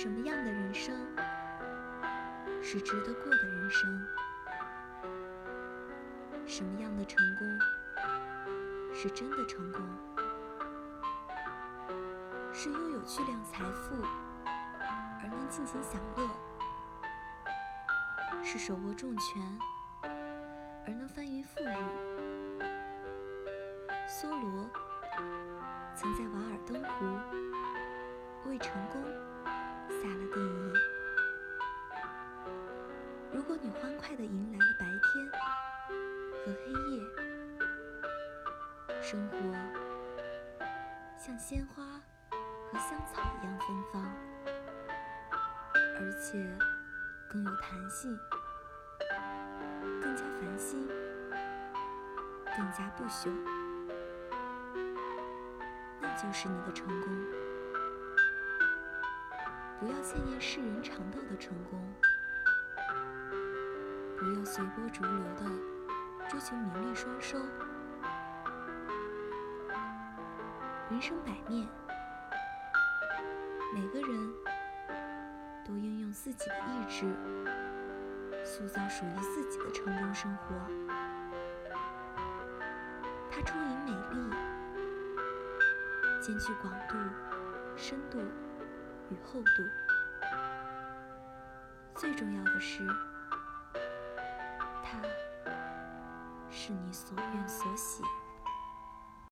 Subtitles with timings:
[0.00, 0.94] 什么样的人生
[2.62, 4.06] 是值得过的人生？
[6.46, 7.58] 什么样的成功
[8.94, 9.82] 是真的成功？
[12.52, 13.96] 是拥有巨量财富
[15.20, 16.28] 而能尽情享乐？
[18.40, 19.42] 是手握重权
[20.86, 21.74] 而能翻云覆雨？
[24.06, 24.70] 梭罗
[25.96, 27.04] 曾在《瓦尔登湖》
[28.48, 29.02] 为成功
[30.00, 30.72] 下了定义：
[33.32, 35.28] 如果你欢快地迎来了白天
[36.44, 37.02] 和黑夜，
[39.02, 39.36] 生活
[41.18, 41.82] 像鲜花
[42.70, 44.06] 和香草一样芬芳，
[45.72, 46.48] 而且
[47.28, 48.16] 更有弹性，
[50.00, 50.88] 更加繁星，
[52.56, 53.28] 更加不朽。
[56.00, 57.10] 那就是你的成功，
[59.80, 61.80] 不要羡艳世人尝到的成功，
[64.18, 65.44] 不要随波逐流的
[66.28, 67.38] 追求名利双收。
[70.90, 71.68] 人生百面，
[73.72, 74.34] 每个人
[75.64, 77.06] 都应用自己的意志，
[78.44, 80.56] 塑造属于自己的成功生活。
[83.30, 84.36] 它充盈美丽。
[86.20, 86.96] 兼具广度、
[87.76, 88.18] 深度
[89.10, 89.62] 与厚度，
[91.94, 92.86] 最重要的是，
[94.84, 95.00] 它
[96.50, 98.02] 是你所愿所喜。